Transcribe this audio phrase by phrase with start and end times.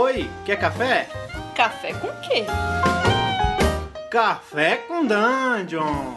[0.00, 1.08] Oi, quer café?
[1.56, 2.44] Café com quê?
[4.08, 6.14] Café com Dungeon!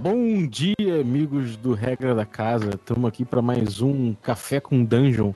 [0.00, 2.70] Bom dia, amigos do Regra da Casa.
[2.70, 5.34] Estamos aqui para mais um Café com Dungeon.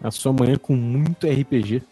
[0.00, 1.82] A sua manhã com muito RPG.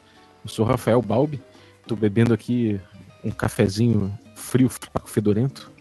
[0.45, 1.42] Eu sou Rafael Balbi.
[1.82, 2.80] Estou bebendo aqui
[3.24, 5.72] um cafezinho frio, fraco, fedorento,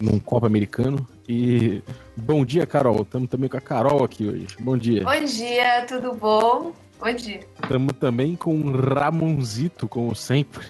[0.00, 1.06] num copo americano.
[1.28, 1.82] E
[2.16, 3.02] bom dia, Carol.
[3.02, 4.46] Estamos também com a Carol aqui hoje.
[4.58, 5.04] Bom dia.
[5.04, 6.72] Bom dia, tudo bom?
[6.98, 7.40] Bom dia.
[7.62, 10.66] Estamos também com o Ramonzito, como sempre.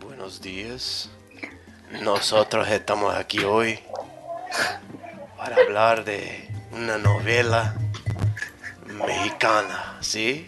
[0.00, 1.08] Buenos días.
[2.02, 3.78] Nosotros estamos aquí hoy
[5.36, 7.76] para hablar de una novela
[9.06, 10.46] mexicana, ¿sí?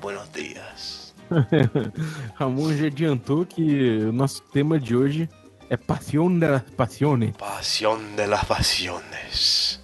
[0.00, 1.14] Buenos días.
[2.36, 5.28] Ramon já adiantou que o nosso tema de hoje
[5.74, 7.36] é Pasión de las Pasiones.
[7.36, 9.80] Pasión de las pasiones.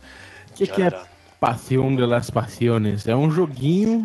[0.50, 0.90] O que, que é.
[1.38, 3.06] Pasión de las Pasiones?
[3.06, 4.04] É um joguinho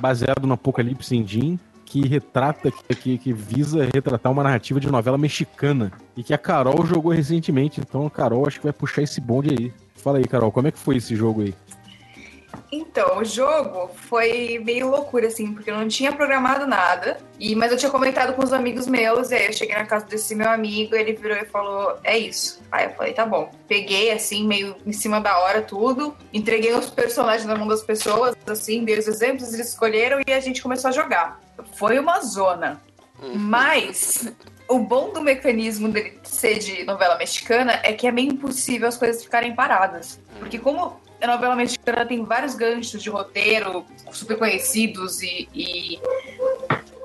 [0.00, 5.16] baseado no Apocalipse Engine que retrata, que, que, que visa retratar uma narrativa de novela
[5.16, 7.80] mexicana e que a Carol jogou recentemente.
[7.80, 9.72] Então a Carol acho que vai puxar esse bonde aí.
[9.96, 11.54] Fala aí, Carol, como é que foi esse jogo aí?
[12.70, 17.72] Então, o jogo foi meio loucura, assim, porque eu não tinha programado nada, e mas
[17.72, 20.50] eu tinha comentado com os amigos meus, e aí eu cheguei na casa desse meu
[20.50, 22.60] amigo, ele virou e falou, é isso.
[22.70, 23.50] Aí eu falei, tá bom.
[23.66, 28.36] Peguei, assim, meio em cima da hora tudo, entreguei os personagens na mão das pessoas,
[28.46, 31.40] assim, dei os exemplos, eles escolheram e a gente começou a jogar.
[31.74, 32.82] Foi uma zona.
[33.34, 34.30] Mas
[34.68, 38.96] o bom do mecanismo dele ser de novela mexicana é que é meio impossível as
[38.96, 40.20] coisas ficarem paradas.
[40.38, 46.00] Porque como a novela mexicana tem vários ganchos de roteiro super conhecidos e, e,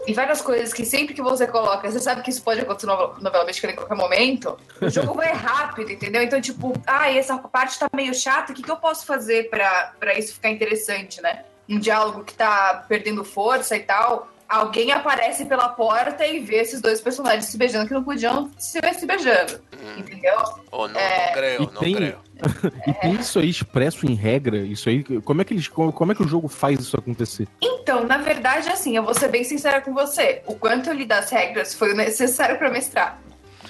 [0.08, 2.96] e várias coisas que sempre que você coloca, você sabe que isso pode acontecer na
[3.20, 6.22] novela- mexicana em qualquer momento, o jogo vai rápido, entendeu?
[6.22, 10.18] Então, tipo, ah, essa parte tá meio chata, o que, que eu posso fazer pra
[10.18, 11.44] isso ficar interessante, né?
[11.68, 14.28] Um diálogo que tá perdendo força e tal.
[14.54, 18.80] Alguém aparece pela porta e vê esses dois personagens se beijando que não podiam se
[18.80, 19.60] ver se beijando.
[19.98, 20.36] Entendeu?
[20.72, 22.20] Oh, no, Eh, no creo, y no ten- creo.
[22.88, 24.58] E tem isso aí expresso em regra?
[24.58, 27.48] Isso aí, como é que eles, como, é que o jogo faz isso acontecer?
[27.62, 30.44] Então, na verdade, assim, eu vou ser bem sincera com você.
[30.46, 33.20] O quanto eu li das regras foi o necessário pra mestrar.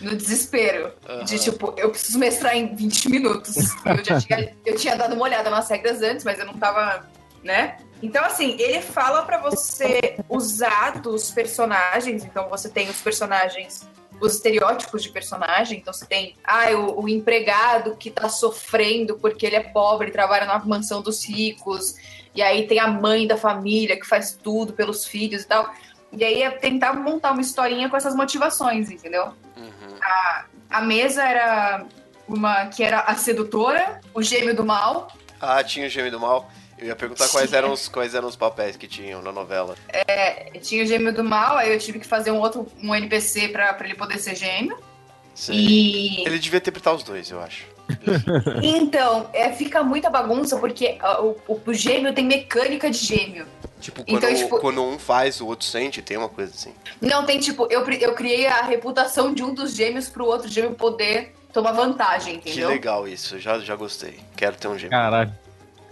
[0.01, 0.91] No desespero.
[1.23, 3.55] De tipo, eu preciso mestrar em 20 minutos.
[3.85, 7.07] Eu já tinha, eu tinha dado uma olhada nas regras antes, mas eu não tava,
[7.41, 7.77] né?
[8.03, 12.25] Então, assim, ele fala pra você usar dos personagens.
[12.25, 13.87] Então, você tem os personagens,
[14.19, 15.79] os estereótipos de personagem.
[15.79, 20.45] Então, você tem, ah, o, o empregado que tá sofrendo porque ele é pobre, trabalha
[20.45, 21.95] na mansão dos ricos.
[22.35, 25.73] E aí tem a mãe da família que faz tudo pelos filhos e tal.
[26.11, 29.27] E aí é tentar montar uma historinha com essas motivações, entendeu?
[29.55, 29.97] Uhum.
[30.69, 31.85] A mesa era
[32.27, 35.07] uma que era a sedutora, o gêmeo do mal.
[35.39, 36.49] Ah, tinha o Gêmeo do Mal.
[36.78, 39.75] Eu ia perguntar quais eram, os, quais eram os papéis que tinham na novela.
[40.61, 43.73] Tinha o gêmeo do mal, aí eu tive que fazer um outro um NPC pra,
[43.73, 44.78] pra ele poder ser gêmeo.
[45.35, 45.53] Sim.
[45.53, 47.66] E Ele devia interpretar os dois, eu acho.
[48.62, 53.45] então, é, fica muita bagunça porque o, o, o gêmeo tem mecânica de gêmeo.
[53.79, 56.73] Tipo, quando, Então, tipo- quando um faz, o outro sente, tem uma coisa assim.
[57.01, 60.75] Não, tem tipo, eu, eu criei a reputação de um dos gêmeos pro outro gêmeo
[60.75, 62.69] poder tomar vantagem, Que entendeu?
[62.69, 64.19] legal isso, já, já gostei.
[64.35, 64.91] Quero ter um gêmeo.
[64.91, 65.33] Caralho.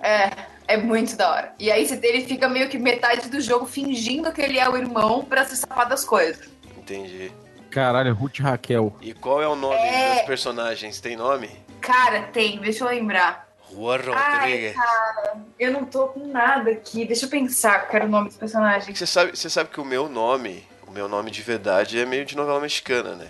[0.02, 0.32] É,
[0.74, 1.54] é muito da hora.
[1.60, 4.78] E aí você- ele fica meio que metade do jogo fingindo que ele é o
[4.78, 6.50] irmão pra se safar das coisas.
[6.78, 7.32] Entendi.
[7.70, 8.96] Caralho, Ruth e Raquel.
[9.02, 10.16] E qual é o nome É.
[10.16, 11.00] dos personagens?
[11.00, 11.50] Tem nome?
[11.80, 13.48] Cara, tem, deixa eu lembrar.
[13.72, 14.76] Juan Ai, Rodrigues.
[14.76, 17.06] cara, eu não tô com nada aqui.
[17.06, 18.98] Deixa eu pensar qual era o nome dos personagens.
[18.98, 22.26] Você sabe, você sabe que o meu nome, o meu nome de verdade é meio
[22.26, 23.28] de novela mexicana, né?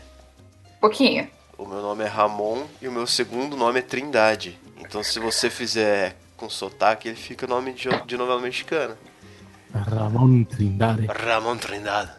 [0.80, 1.30] pouquinho.
[1.60, 4.60] O meu nome é Ramon e o meu segundo nome é Trindade.
[4.80, 8.98] Então se você fizer com sotaque, ele fica nome de, de novela mexicana.
[9.74, 11.06] Ramon Trindade.
[11.06, 12.12] Ramon Trindade.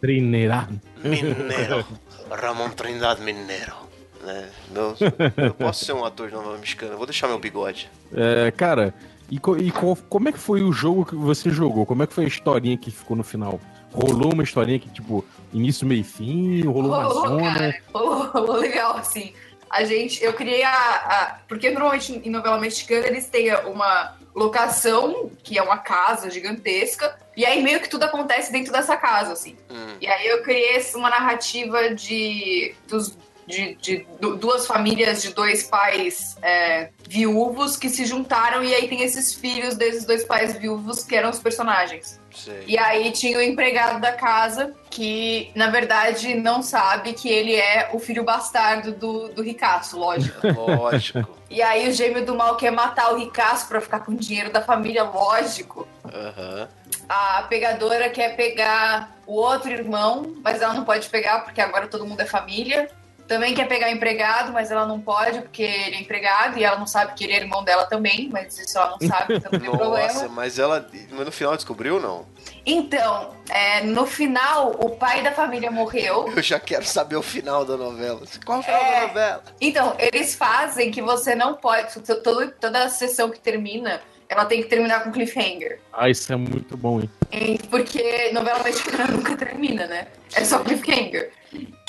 [0.00, 0.68] Trinidad.
[1.04, 1.84] Mineiro.
[2.30, 3.74] Ramon Trindade Mineiro.
[4.22, 4.48] Né?
[4.72, 4.94] Meu,
[5.36, 6.96] eu posso ser um ator de novela mexicana.
[6.96, 7.88] Vou deixar meu bigode.
[8.14, 8.94] É, cara,
[9.30, 11.84] e, co- e co- como é que foi o jogo que você jogou?
[11.86, 13.60] Como é que foi a historinha que ficou no final?
[13.92, 16.62] Rolou uma historinha que, tipo, início, meio e fim?
[16.64, 17.52] Rolou uma Rolou, zona?
[17.54, 17.74] cara.
[17.94, 19.32] Rolou, rolou legal, assim.
[19.70, 25.30] A gente, eu criei a, a- Porque normalmente em novela mexicana eles têm uma locação,
[25.42, 29.56] que é uma casa gigantesca, e aí meio que tudo acontece dentro dessa casa, assim.
[29.70, 33.16] Hum, E aí eu criei uma narrativa de dos
[33.46, 38.88] de, de du- duas famílias de dois pais é, viúvos que se juntaram e aí
[38.88, 42.20] tem esses filhos desses dois pais viúvos que eram os personagens.
[42.34, 42.64] Sei.
[42.66, 47.88] E aí tinha o empregado da casa que, na verdade, não sabe que ele é
[47.94, 50.46] o filho bastardo do, do ricaço, lógico.
[50.52, 51.36] Lógico.
[51.48, 54.50] E aí o gêmeo do mal quer matar o ricaço pra ficar com o dinheiro
[54.52, 55.86] da família, lógico.
[56.04, 56.68] Aham.
[57.08, 62.04] A pegadora quer pegar o outro irmão, mas ela não pode pegar porque agora todo
[62.04, 62.90] mundo é família.
[63.26, 66.86] Também quer pegar empregado, mas ela não pode porque ele é empregado e ela não
[66.86, 69.68] sabe que ele é irmão dela também, mas isso ela não sabe, então não tem
[69.68, 70.28] Nossa, problema.
[70.28, 70.88] mas ela.
[71.10, 72.24] Mas no final descobriu não?
[72.64, 76.30] Então, é, no final, o pai da família morreu.
[76.34, 78.20] Eu já quero saber o final da novela.
[78.44, 79.00] Qual é o final É.
[79.00, 79.42] da novela?
[79.60, 82.00] Então, eles fazem que você não pode.
[82.00, 85.80] to- todo- toda a sessão que termina, ela tem que terminar com cliffhanger.
[85.92, 87.58] Ah, isso é muito bom, hein?
[87.70, 90.06] Porque novela mexicana nunca termina, né?
[90.34, 91.30] É só cliffhanger.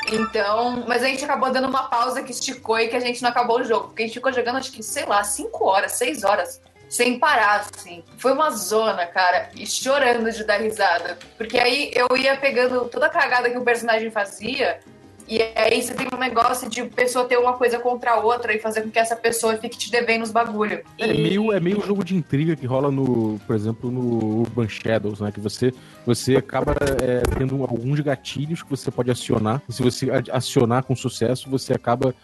[0.09, 3.29] Então, mas a gente acabou dando uma pausa que esticou e que a gente não
[3.29, 3.87] acabou o jogo.
[3.87, 7.67] Porque a gente ficou jogando, acho que, sei lá, 5 horas, 6 horas, sem parar,
[7.73, 8.03] assim.
[8.17, 11.17] Foi uma zona, cara, e chorando de dar risada.
[11.37, 14.79] Porque aí eu ia pegando toda a cagada que o personagem fazia.
[15.27, 18.59] E aí você tem um negócio de pessoa ter uma coisa contra a outra e
[18.59, 20.81] fazer com que essa pessoa fique te devendo os bagulho.
[20.97, 24.69] É E- meio, é meio jogo de intriga que rola no, por exemplo, no Urban
[24.69, 25.31] Shadows, né?
[25.31, 25.73] Que você,
[26.05, 29.61] você acaba é, tendo alguns gatilhos que você pode acionar.
[29.67, 32.15] E se você acionar com sucesso, você acaba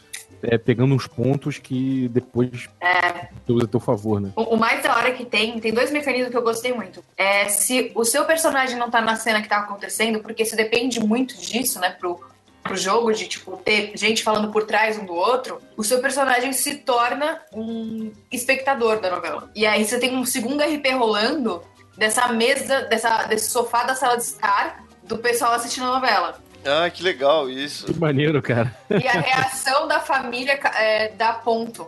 [0.42, 3.28] é, pegando uns pontos que depois É.
[3.50, 4.32] usa a teu favor, né?
[4.36, 7.04] O o mais da hora que tem, tem dois mecanismos que eu gostei muito.
[7.18, 11.00] É se o seu personagem não tá na cena que tá acontecendo, porque isso depende
[11.02, 12.20] muito disso, né, pro,
[12.64, 16.54] pro jogo, de tipo, ter gente falando por trás um do outro, o seu personagem
[16.54, 19.52] se torna um espectador da novela.
[19.54, 21.62] E aí você tem um segundo RP rolando
[21.98, 26.42] dessa mesa, dessa, desse sofá da sala de estar do pessoal assistindo a novela.
[26.66, 27.86] Ah, que legal isso.
[27.88, 28.74] Que maneiro, cara.
[28.90, 31.88] E a reação da família é, dá ponto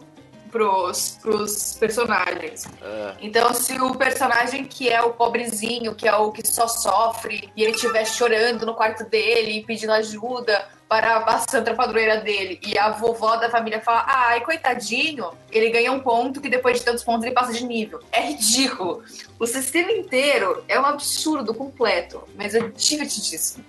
[0.55, 2.63] pros, pros personagens.
[2.81, 7.51] Ah, Então, se o personagem que é o pobrezinho, que é o que só sofre,
[7.57, 12.57] e ele estiver chorando no quarto dele e pedindo ajuda para a santa padroeira dele,
[12.65, 16.85] e a vovó da família fala, ai, coitadinho, ele ganha um ponto que depois de
[16.85, 17.99] tantos pontos ele passa de nível.
[18.09, 19.03] É ridículo.
[19.37, 23.65] O sistema inteiro é um absurdo completo, mas é divertidíssimo.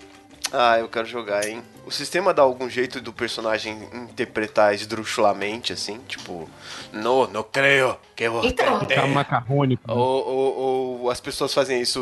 [0.59, 1.63] Ah, eu quero jogar, hein?
[1.85, 6.01] O sistema dá algum jeito do personagem interpretar esdrúxulamente, assim?
[6.09, 6.49] Tipo,
[6.93, 8.97] no, não creio que você Então, tem.
[8.97, 9.83] Tá macarrônico.
[9.91, 10.59] Ou, ou-
[11.03, 12.01] ou as pessoas fazem isso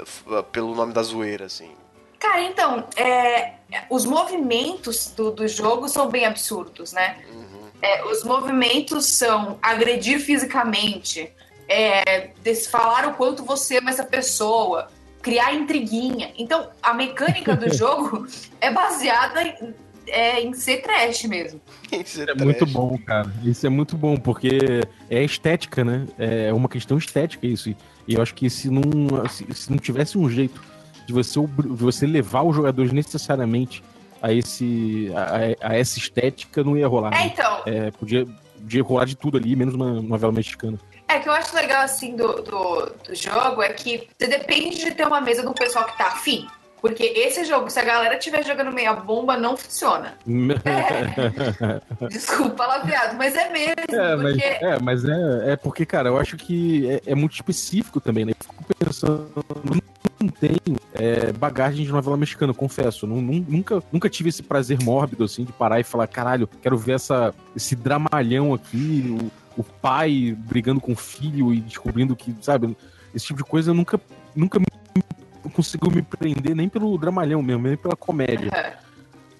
[0.00, 1.70] f- pelo nome da zoeira, assim?
[2.18, 3.52] Cara, então, é,
[3.90, 7.18] os movimentos do, do jogo são bem absurdos, né?
[7.32, 7.68] Uhum.
[7.82, 11.30] É, os movimentos são agredir fisicamente,
[11.68, 12.30] é,
[12.70, 14.88] falar o quanto você ama essa pessoa,
[15.28, 16.30] criar intriguinha.
[16.38, 18.26] Então, a mecânica do jogo
[18.62, 19.74] é baseada em,
[20.06, 21.60] é, em ser trash mesmo.
[21.92, 23.30] Isso É muito bom, cara.
[23.44, 24.80] Isso é muito bom, porque
[25.10, 26.06] é estética, né?
[26.18, 27.68] É uma questão estética isso.
[28.06, 28.82] E eu acho que se não,
[29.28, 30.62] se, se não tivesse um jeito
[31.06, 33.84] de você, de você levar os jogadores necessariamente
[34.22, 37.12] a, esse, a, a essa estética, não ia rolar.
[37.12, 37.26] É, né?
[37.26, 38.26] então, É, podia,
[38.58, 40.78] podia rolar de tudo ali, menos uma novela mexicana.
[41.08, 44.90] É que eu acho legal, assim, do, do, do jogo é que você depende de
[44.92, 46.46] ter uma mesa do pessoal que tá afim.
[46.80, 50.14] Porque esse jogo, se a galera estiver jogando meia bomba, não funciona.
[52.08, 53.74] Desculpa, palavreado, mas é mesmo.
[53.90, 57.34] É, mas, porque é, mas é, é porque, cara, eu acho que é, é muito
[57.34, 58.32] específico também, né?
[58.32, 59.44] Eu fico pensando,
[60.20, 63.06] não tenho é, bagagem de novela mexicana, confesso.
[63.08, 66.76] Não, nun- nunca, nunca tive esse prazer mórbido, assim, de parar e falar, caralho, quero
[66.76, 72.34] ver essa, esse dramalhão aqui, o, o pai brigando com o filho e descobrindo que,
[72.40, 72.76] sabe,
[73.12, 74.00] esse tipo de coisa eu nunca,
[74.34, 74.66] nunca me,
[75.52, 78.50] conseguiu me prender nem pelo dramalhão mesmo, nem pela comédia.
[78.54, 78.76] É.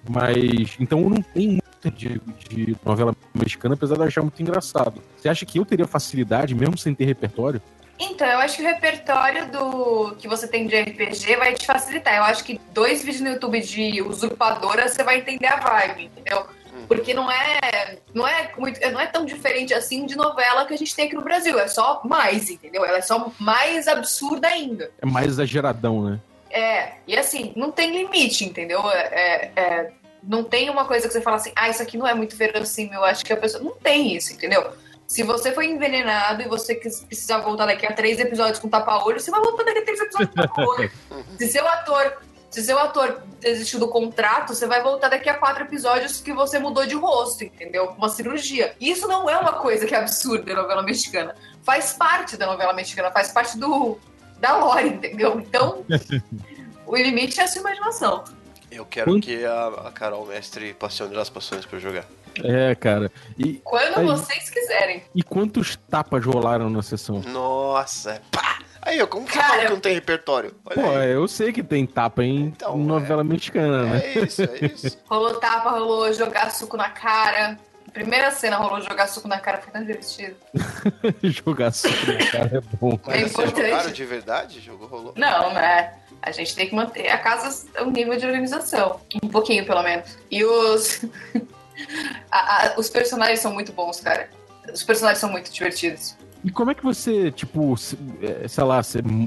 [0.09, 4.41] Mas, então eu não tenho muito de, de novela mexicana, apesar de eu achar muito
[4.41, 5.01] engraçado.
[5.15, 7.61] Você acha que eu teria facilidade, mesmo sem ter repertório?
[7.97, 12.15] Então, eu acho que o repertório do que você tem de RPG vai te facilitar.
[12.15, 16.45] Eu acho que dois vídeos no YouTube de usurpadora você vai entender a vibe, entendeu?
[16.89, 20.77] Porque não é, não é muito, não é tão diferente assim de novela que a
[20.77, 21.59] gente tem aqui no Brasil.
[21.59, 22.83] É só mais, entendeu?
[22.83, 24.89] Ela é só mais absurda ainda.
[24.99, 26.19] É mais exageradão, né?
[26.49, 28.81] É, e assim, não tem limite, entendeu?
[28.89, 29.91] É, é,
[30.23, 32.95] não tem uma coisa que você fala assim, ah, isso aqui não é muito verossímil,
[32.95, 33.63] eu acho que a pessoa.
[33.63, 34.73] Não tem isso, entendeu?
[35.07, 39.29] Se você foi envenenado e você precisar voltar daqui a três episódios com tapa-olho, você
[39.31, 40.91] vai voltar daqui a três episódios com tapa-olho.
[41.37, 42.17] se seu ator.
[42.49, 46.57] Se seu ator desistiu do contrato, você vai voltar daqui a quatro episódios que você
[46.57, 47.87] mudou de rosto, entendeu?
[47.87, 48.75] Com Uma cirurgia.
[48.81, 51.35] Isso não é uma coisa que é absurda na novela mexicana.
[51.63, 53.99] Faz parte da novela mexicana, faz parte do,
[54.39, 55.39] da lore, entendeu?
[55.39, 55.85] Então,
[56.87, 58.23] o limite é a sua imaginação.
[58.71, 62.05] Eu quero Quanto- que a, a Carol mestre Passione das Passões pra eu jogar.
[62.43, 63.11] É, cara.
[63.37, 64.05] E, Quando Aí.
[64.05, 65.03] vocês quiserem.
[65.13, 67.19] e quantos tapas rolaram na sessão?
[67.27, 68.59] Nossa, pá!
[68.81, 70.55] Aí, ó, como que você Cara, fala que não tem repertório?
[70.65, 71.11] Olha Pô, aí.
[71.11, 74.01] eu sei que tem tapa em Então, novela mexicana, né?
[74.05, 74.97] É isso, é isso.
[75.09, 77.57] Rolou tapa, rolou jogar suco na cara.
[77.93, 80.35] Primeira cena rolou jogar suco na cara, foi tão divertido.
[81.23, 82.99] Jogar suco na cara é bom.
[83.07, 83.69] É Mas vocês importante.
[83.69, 84.59] jogaram de verdade?
[84.59, 85.13] O jogo rolou?
[85.17, 85.93] Não, né?
[86.21, 89.01] A gente tem que manter a casa um nível de organização.
[89.23, 90.17] Um pouquinho, pelo menos.
[90.29, 91.03] E os.
[92.31, 94.29] a- a- os personagens são muito bons, cara.
[94.71, 96.15] Os personagens são muito divertidos.
[96.43, 97.75] E como é que você, tipo,
[98.21, 98.81] é, sei lá,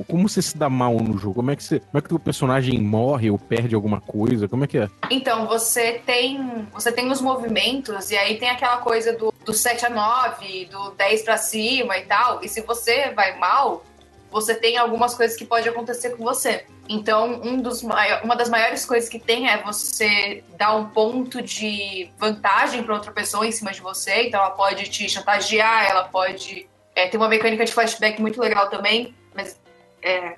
[0.08, 1.34] como você se dá mal no jogo?
[1.34, 4.48] Como é que você, como é que o personagem morre ou perde alguma coisa?
[4.48, 4.88] Como é que é?
[5.10, 6.66] Então, você tem.
[6.72, 10.90] Você tem os movimentos, e aí tem aquela coisa do, do 7 a 9, do
[10.92, 12.42] 10 pra cima e tal.
[12.42, 13.84] E se você vai mal,
[14.30, 16.64] você tem algumas coisas que pode acontecer com você.
[16.88, 22.10] Então, um dos uma das maiores coisas que tem é você dar um ponto de
[22.18, 24.26] vantagem para outra pessoa em cima de você.
[24.26, 26.68] Então, ela pode te chantagear, ela pode.
[26.94, 29.58] É, ter uma mecânica de flashback muito legal também, mas
[30.02, 30.36] é,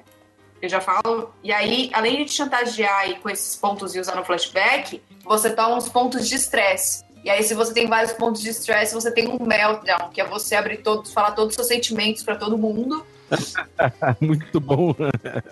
[0.61, 1.35] eu já falo.
[1.43, 5.51] E aí, além de te chantagear e com esses pontos e usar no flashback, você
[5.51, 7.05] toma uns pontos de estresse.
[7.25, 10.25] E aí, se você tem vários pontos de estresse, você tem um meltdown, que é
[10.25, 13.05] você abrir todos, falar todos os seus sentimentos pra todo mundo
[14.21, 14.95] Muito bom.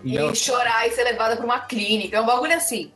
[0.05, 2.17] e chorar e ser levada pra uma clínica.
[2.17, 2.91] É um bagulho assim.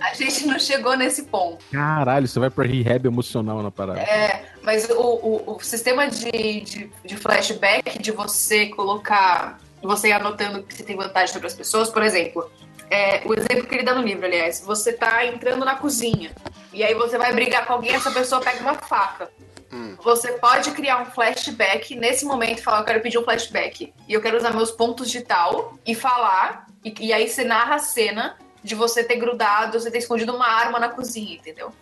[0.00, 1.64] A gente não chegou nesse ponto.
[1.70, 4.00] Caralho, você vai pra rehab emocional na parada.
[4.00, 10.12] É, mas o, o, o sistema de, de, de flashback, de você colocar, você ir
[10.12, 12.50] anotando que você tem vantagem sobre as pessoas, por exemplo,
[12.90, 16.30] é, o exemplo que ele dá no livro, aliás, você tá entrando na cozinha
[16.72, 19.30] e aí você vai brigar com alguém, essa pessoa pega uma faca.
[19.72, 19.96] Hum.
[20.02, 23.92] Você pode criar um flashback nesse momento e falar, eu quero pedir um flashback.
[24.06, 26.66] E eu quero usar meus pontos de tal e falar.
[26.84, 30.46] E, e aí você narra a cena de você ter grudado, você ter escondido uma
[30.46, 31.72] arma na cozinha, entendeu?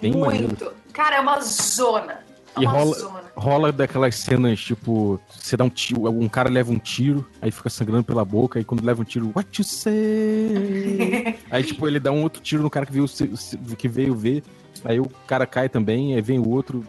[0.00, 0.12] Bem.
[0.12, 0.72] Muito.
[0.92, 2.24] Cara, é uma zona.
[2.58, 3.20] E rola-.
[3.36, 7.70] Rola daquelas cenas, tipo, você dá um tiro, um cara leva um tiro, aí fica
[7.70, 11.38] sangrando pela boca, aí quando leva um tiro, what you say?
[11.50, 13.06] aí, tipo, ele dá um outro tiro no cara que veio,
[13.78, 14.42] que veio ver,
[14.84, 16.84] aí o cara cai também, aí vem o outro,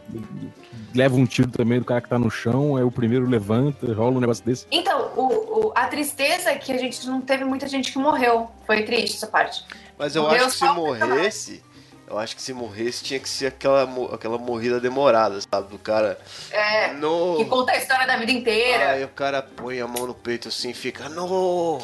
[0.93, 4.17] leva um tiro também do cara que tá no chão, aí o primeiro levanta, rola
[4.17, 4.65] um negócio desse.
[4.71, 8.49] Então, o, o- a tristeza é que a gente não teve muita gente que morreu.
[8.67, 9.63] Foi triste essa parte.
[9.97, 11.63] Mas eu Morreu acho que se morresse,
[12.11, 15.69] eu acho que se morresse tinha que ser aquela, aquela morrida demorada, sabe?
[15.69, 16.19] Do cara.
[16.51, 17.37] É, No.
[17.37, 18.91] que conta a história da vida inteira.
[18.91, 21.79] Aí o cara põe a mão no peito assim e fica, no.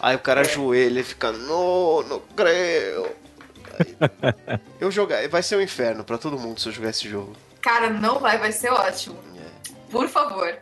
[0.00, 3.10] Aí o cara ajoelha e fica, no, não creio.
[3.78, 7.34] Aí- eu jogar, vai ser um inferno pra todo mundo se eu jogar esse jogo.
[7.60, 9.16] Cara, não vai, vai ser ótimo.
[9.90, 10.56] Por favor.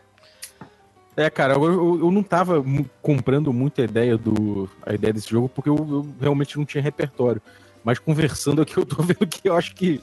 [1.16, 2.62] É, cara, eu, eu, eu não tava
[3.00, 6.82] comprando muito a ideia, do, a ideia desse jogo, porque eu, eu realmente não tinha
[6.82, 7.40] repertório.
[7.86, 10.00] Mas conversando aqui, eu tô vendo que eu acho que,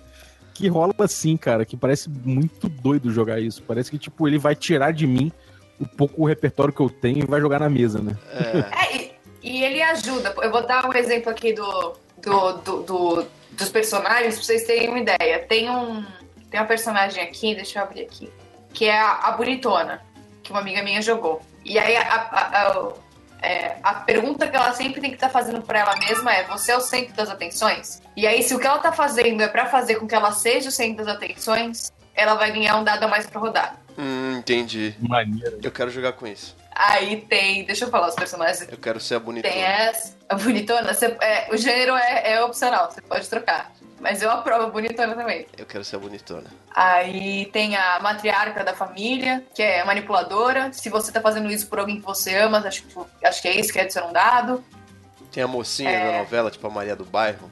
[0.53, 3.61] que rola assim, cara, que parece muito doido jogar isso.
[3.61, 5.29] Parece que, tipo, ele vai tirar de mim
[5.77, 8.15] um pouco o repertório que eu tenho e vai jogar na mesa, né?
[8.31, 9.11] É, É, e,
[9.43, 10.33] e ele ajuda.
[10.41, 14.87] Eu vou dar um exemplo aqui do, do, do- do- dos personagens pra vocês terem
[14.87, 15.39] uma ideia.
[15.47, 16.05] Tem um.
[16.49, 18.31] Tem uma personagem aqui, deixa eu abrir aqui.
[18.73, 20.01] Que é a, a bonitona,
[20.41, 21.41] que uma amiga minha jogou.
[21.65, 22.93] E aí a, a- a-
[23.43, 26.71] é, a pergunta que ela sempre tem que estar fazendo pra ela mesma é: você
[26.71, 28.01] é o centro das atenções?
[28.15, 30.69] E aí, se o que ela tá fazendo é pra fazer com que ela seja
[30.69, 33.75] o centro das atenções, ela vai ganhar um dado a mais pra rodar.
[33.97, 34.95] hum, entendi.
[34.99, 35.59] Maneiro.
[35.61, 36.55] Eu quero jogar com isso.
[36.75, 37.63] Aí tem.
[37.65, 39.53] Deixa eu falar os personagens Eu quero ser a bonitona.
[39.53, 40.15] Tem essa.
[40.27, 43.71] A bonitona, você- é, o gênero é, é opcional, você pode trocar.
[44.03, 45.47] Mas eu aprovo a bonitona também.
[45.57, 46.43] Eu quero ser a bonitona.
[46.75, 50.73] Aí tem a matriarca da família, que é manipuladora.
[50.73, 53.57] Se você tá fazendo isso por alguém que você ama, acho, que- acho que é
[53.57, 54.61] isso que é de ser um dado.
[55.31, 56.11] Tem a mocinha É.
[56.11, 57.49] da novela, tipo a Maria do Bairro.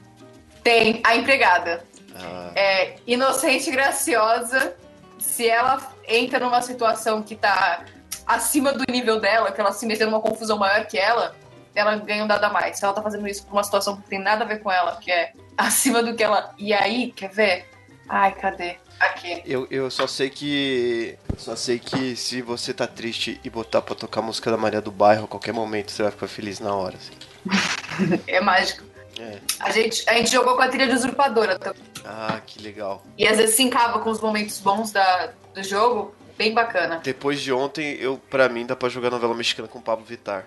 [0.62, 1.84] Tem a empregada.
[2.14, 4.76] Ah, É inocente e graciosa.
[5.18, 7.86] Se ela entra numa situação que tá
[8.26, 11.34] acima do nível dela, que ela se meteu numa confusão maior que ela,
[11.74, 12.78] ela ganha um dado a mais.
[12.78, 14.96] Se ela tá fazendo isso por uma situação que tem nada a ver com ela,
[14.96, 16.54] que é acima do que ela.
[16.58, 17.68] E aí, quer ver?
[18.08, 18.76] Ai, cadê?
[19.00, 19.42] Aqui.
[19.44, 21.18] eu, eu só sei que.
[21.36, 24.80] Só sei que se você tá triste e botar pra tocar a música da Maria
[24.80, 27.12] do Bairro, a qualquer momento você vai ficar feliz na hora, assim.
[28.28, 28.84] É mágico.
[29.18, 29.38] É.
[29.60, 31.82] A gente, a gente jogou com a trilha de usurpadora também.
[32.04, 33.04] Ah, que legal.
[33.18, 36.14] E às vezes se encava com os momentos bons da, do jogo.
[36.36, 37.00] Bem bacana.
[37.02, 40.46] Depois de ontem, eu, pra mim, dá pra jogar novela mexicana com Pablo Vittar.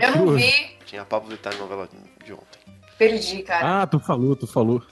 [0.00, 0.52] Eu não vi,
[0.86, 1.88] Tinha Pablo Vittar na novela
[2.24, 2.60] de ontem.
[2.98, 3.82] perdi, cara.
[3.82, 4.82] Ah, tu falou, tu falou.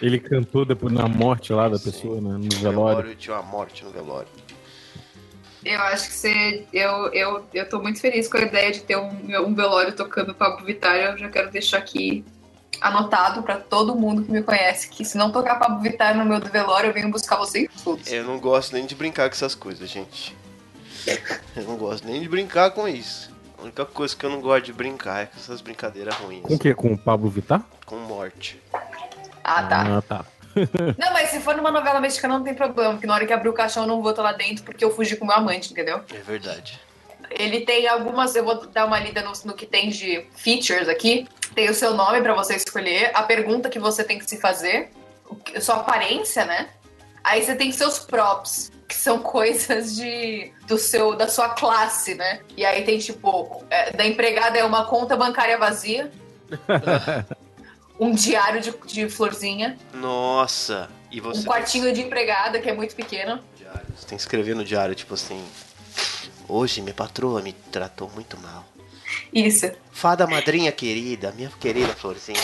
[0.00, 1.90] Ele cantou depois na morte lá da Sim.
[1.90, 2.96] pessoa, né, no velório.
[2.96, 4.28] velório tinha uma morte no velório.
[5.64, 6.66] Eu acho que você.
[6.72, 9.08] Eu, eu, eu tô muito feliz com a ideia de ter um,
[9.46, 10.96] um velório tocando Pablo Vittar.
[10.96, 12.24] Eu já quero deixar aqui
[12.80, 16.40] anotado pra todo mundo que me conhece que se não tocar Pablo Vittar no meu
[16.40, 18.02] velório, eu venho buscar você em tudo.
[18.08, 20.36] Eu não gosto nem de brincar com essas coisas, gente.
[21.56, 23.30] Eu não gosto nem de brincar com isso.
[23.58, 26.42] A única coisa que eu não gosto de brincar é com essas brincadeiras ruins.
[26.42, 26.74] Com o quê?
[26.74, 27.64] Com o Pablo Vittar?
[27.86, 28.60] Com morte.
[29.44, 29.98] Ah, tá.
[29.98, 30.24] Ah, tá.
[30.98, 33.48] Não, mas se for numa novela mexicana não tem problema, porque na hora que abrir
[33.48, 36.02] o caixão eu não vou estar lá dentro porque eu fugi com meu amante, entendeu?
[36.12, 36.78] É verdade.
[37.30, 41.26] Ele tem algumas, eu vou dar uma lida no, no que tem de features aqui.
[41.54, 44.90] Tem o seu nome pra você escolher, a pergunta que você tem que se fazer,
[45.60, 46.68] sua aparência, né?
[47.24, 48.70] Aí você tem seus props,
[49.02, 52.40] são coisas de do seu da sua classe, né?
[52.56, 56.08] E aí tem tipo, é, da empregada é uma conta bancária vazia,
[57.98, 60.88] um diário de, de florzinha, Nossa.
[61.10, 61.40] E você.
[61.40, 63.42] um quartinho de empregada que é muito pequeno.
[63.56, 63.86] Diário.
[63.96, 65.44] Você tem que escrever no diário, tipo assim.
[66.48, 68.64] Hoje minha patroa me tratou muito mal.
[69.32, 69.68] Isso.
[69.90, 72.38] Fada madrinha querida, minha querida Florzinha.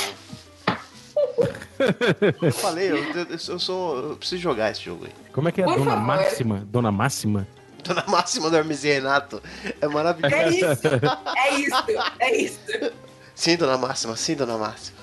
[2.42, 3.96] Eu falei, eu, eu- eu sou.
[4.10, 5.12] Eu preciso jogar esse jogo aí.
[5.32, 5.64] Como é que é?
[5.64, 6.04] Por Dona favor.
[6.06, 6.66] Máxima?
[6.70, 7.48] Dona Máxima?
[7.84, 9.42] Dona Máxima do Hermes e Renato.
[9.80, 10.34] É maravilhoso.
[10.36, 10.88] É isso,
[11.36, 11.84] é isso,
[12.18, 12.58] é isso.
[13.34, 14.98] Sim, Dona Máxima, sim, Dona Máxima.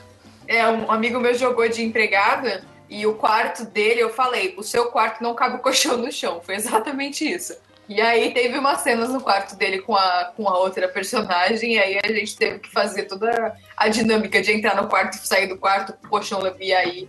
[0.48, 4.88] É, um amigo meu jogou de empregada e o quarto dele, eu falei, o seu
[4.88, 6.42] quarto não cabe o colchão no chão.
[6.46, 7.56] Foi exatamente isso.
[7.88, 11.80] E aí teve umas cenas no quarto dele com a, com a outra personagem, e
[11.80, 15.48] aí a gente teve que fazer toda a dinâmica de entrar no quarto e sair
[15.48, 17.08] do quarto, o colchão e aí.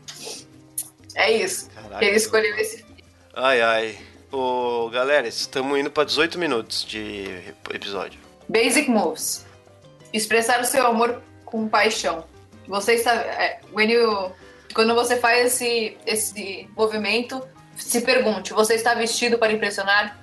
[1.14, 1.70] É isso.
[1.70, 2.04] Caralho.
[2.06, 2.84] Ele escolheu esse.
[3.34, 3.98] Ai, ai.
[4.30, 7.26] Ô, galera, estamos indo pra 18 minutos de
[7.72, 8.20] episódio.
[8.48, 9.46] Basic moves.
[10.12, 12.24] Expressar o seu amor com paixão.
[12.68, 13.14] Você está.
[13.14, 14.32] é, you-
[14.74, 17.42] quando você faz esse, esse movimento,
[17.76, 20.20] se pergunte: você está vestido para impressionar?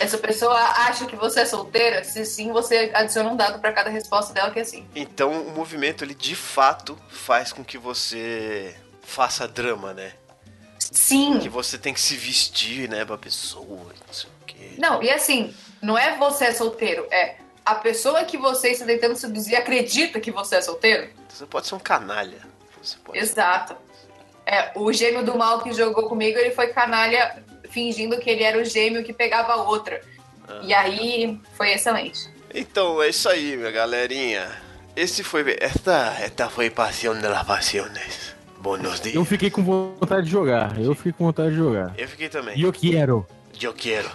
[0.00, 2.02] Essa pessoa acha que você é solteira?
[2.02, 4.88] Se sim, você adiciona um dado para cada resposta dela, que é sim.
[4.96, 10.14] Então, o movimento, ele de fato faz com que você faça drama, né?
[10.78, 11.38] Sim.
[11.38, 14.72] Que você tem que se vestir, né, pra pessoa, não sei o quê.
[14.78, 19.16] Não, e assim, não é você é solteiro, é a pessoa que você está tentando
[19.16, 21.10] seduzir acredita que você é solteiro?
[21.28, 22.40] Você pode ser um canalha.
[23.12, 23.76] Exato.
[24.46, 28.58] É, o gêmeo do mal que jogou comigo, ele foi canalha fingindo que ele era
[28.58, 30.00] o gêmeo que pegava a outra.
[30.62, 32.28] E aí foi excelente.
[32.52, 34.50] Então, é isso aí, minha galerinha.
[34.96, 35.56] Esse foi.
[35.60, 38.34] Esta, esta foi Pasión de las Pasiones.
[38.60, 39.14] Buenos dias.
[39.14, 40.78] Eu fiquei com vontade de jogar.
[40.78, 41.94] Eu fiquei com vontade de jogar.
[41.96, 42.58] Eu fiquei também.
[42.58, 43.26] E eu quero.
[43.58, 44.10] Yo quiero,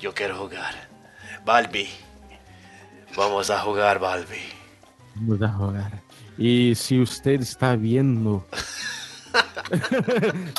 [0.00, 0.88] yo quiero jugar.
[1.44, 1.88] Balbi.
[3.14, 4.40] Vamos a jugar, Balbi.
[5.16, 5.92] Vamos a jogar.
[6.38, 8.44] E se você está vendo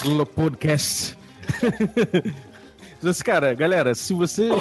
[0.03, 1.20] no podcast.
[3.01, 4.51] Mas, cara, galera, se vocês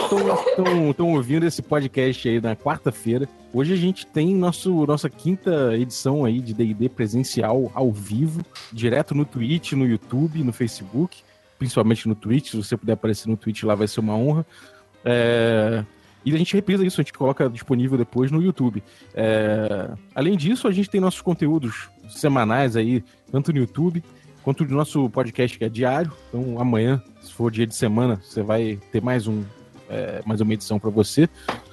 [0.88, 6.24] estão ouvindo esse podcast aí na quarta-feira, hoje a gente tem nosso, nossa quinta edição
[6.24, 8.40] aí de D&D presencial ao vivo,
[8.72, 11.18] direto no Twitch, no YouTube, no Facebook,
[11.59, 14.46] principalmente no Twitch, se você puder aparecer no Twitch lá vai ser uma honra.
[15.05, 15.85] É,
[16.24, 18.83] E a gente reprisa isso, a gente coloca disponível depois no YouTube.
[19.14, 24.03] É, Além disso, a gente tem nossos conteúdos semanais aí, tanto no YouTube
[24.46, 26.12] no nosso podcast que é diário.
[26.29, 29.42] Então amanhã, se for dia de semana, você vai ter mais um
[29.88, 31.29] é, mais uma edição para você.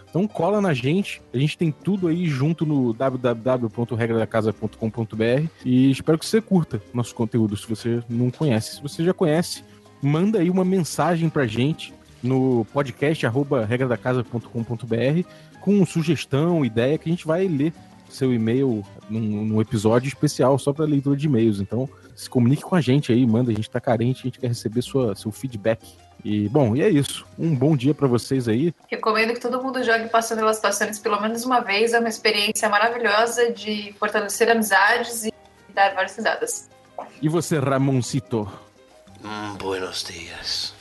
[0.10, 6.26] Então cola na gente, a gente tem tudo aí junto no www.regradacasa.com.br e espero que
[6.26, 8.78] você curta nosso conteúdo se você não conhece.
[8.78, 9.64] Se você já conhece,
[10.02, 13.24] manda aí uma mensagem pra gente no podcast
[13.68, 15.30] regradacasa.com.br
[15.62, 17.72] com sugestão, ideia que a gente vai ler
[18.10, 21.60] seu e-mail num, num episódio especial só para leitura de e-mails.
[21.60, 24.48] Então, se comunique com a gente aí, manda, a gente tá carente, a gente quer
[24.48, 25.88] receber sua, seu feedback.
[26.26, 27.28] E, bom, e é isso.
[27.38, 28.74] Um bom dia para vocês aí.
[28.88, 31.94] Recomendo que todo mundo jogue Passando pelas Passagens pelo menos uma vez.
[31.94, 35.34] É uma experiência maravilhosa de fortalecer amizades e
[35.76, 36.70] dar várias risadas.
[37.22, 38.52] E você, Ramoncito?
[39.24, 40.74] Mm, buenos dias.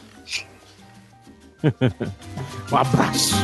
[2.72, 3.34] Um abraço.